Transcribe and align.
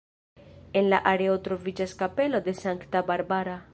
En 0.79 0.87
la 0.93 0.99
areo 1.11 1.35
troviĝas 1.49 1.95
kapelo 2.01 2.41
de 2.49 2.57
sankta 2.63 3.05
Barbara. 3.11 3.59